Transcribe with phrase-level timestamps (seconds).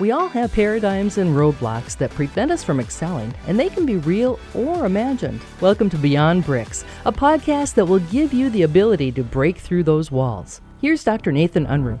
[0.00, 3.96] We all have paradigms and roadblocks that prevent us from excelling, and they can be
[3.96, 5.40] real or imagined.
[5.60, 9.82] Welcome to Beyond Bricks, a podcast that will give you the ability to break through
[9.82, 10.60] those walls.
[10.80, 11.32] Here's Dr.
[11.32, 11.98] Nathan Unruh.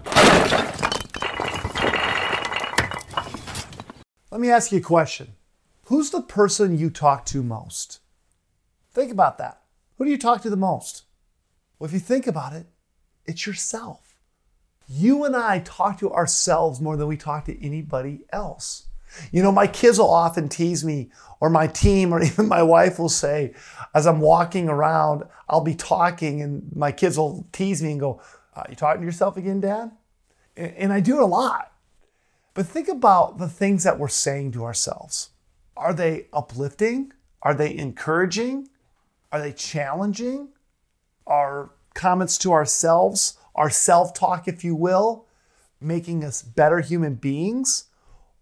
[4.30, 5.34] Let me ask you a question.
[5.86, 7.98] Who's the person you talk to most?
[8.92, 9.62] Think about that.
[9.96, 11.02] Who do you talk to the most?
[11.80, 12.66] Well, if you think about it,
[13.26, 14.07] it's yourself.
[14.88, 18.86] You and I talk to ourselves more than we talk to anybody else.
[19.30, 22.98] You know, my kids will often tease me, or my team, or even my wife
[22.98, 23.54] will say,
[23.94, 28.20] as I'm walking around, I'll be talking, and my kids will tease me and go,
[28.56, 29.92] uh, You talking to yourself again, Dad?
[30.56, 31.72] And I do it a lot.
[32.54, 35.30] But think about the things that we're saying to ourselves.
[35.76, 37.12] Are they uplifting?
[37.42, 38.68] Are they encouraging?
[39.30, 40.48] Are they challenging?
[41.26, 45.26] Are comments to ourselves our self talk, if you will,
[45.80, 47.84] making us better human beings,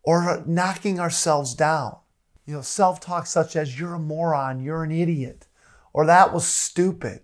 [0.03, 1.97] or knocking ourselves down.
[2.45, 5.47] You know, self talk such as, you're a moron, you're an idiot,
[5.93, 7.23] or that was stupid.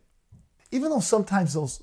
[0.70, 1.83] Even though sometimes those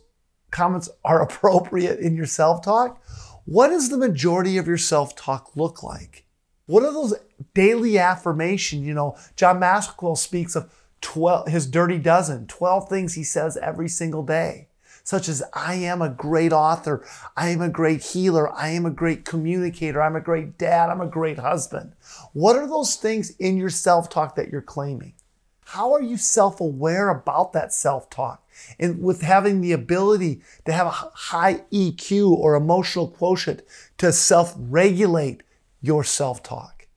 [0.49, 3.01] comments are appropriate in your self talk,
[3.45, 6.25] what does the majority of your self talk look like?
[6.65, 7.13] What are those
[7.53, 8.85] daily affirmations?
[8.85, 13.89] You know, John Maxwell speaks of 12, his dirty dozen, 12 things he says every
[13.89, 14.68] single day
[15.09, 17.03] such as I am a great author,
[17.35, 21.01] I am a great healer, I am a great communicator, I'm a great dad, I'm
[21.01, 21.93] a great husband.
[22.33, 25.13] What are those things in your self talk that you're claiming?
[25.65, 28.47] How are you self aware about that self talk?
[28.79, 33.63] And with having the ability to have a high EQ or emotional quotient
[33.97, 35.41] to self regulate
[35.81, 36.87] your self talk.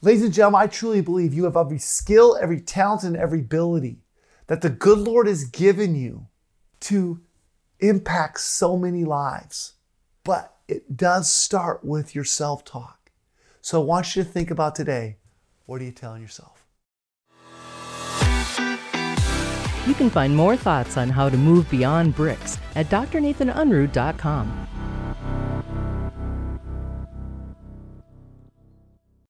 [0.00, 3.98] Ladies and gentlemen, I truly believe you have every skill, every talent, and every ability
[4.48, 6.26] that the good Lord has given you
[6.80, 7.20] to
[7.82, 9.74] impacts so many lives.
[10.24, 13.10] But it does start with your self talk.
[13.60, 15.18] So I want you to think about today
[15.66, 16.66] what are you telling yourself?
[19.86, 24.68] You can find more thoughts on how to move beyond bricks at drnathanunruh.com.